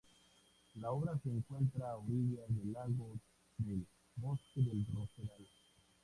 La 0.77 0.89
obra 0.91 1.15
se 1.21 1.29
encuentra 1.29 1.91
a 1.91 1.97
orillas 1.97 2.41
del 2.49 2.73
lago 2.73 3.19
del 3.59 3.85
"Bosque 4.15 4.61
del 4.63 4.83
Rosedal". 4.95 5.45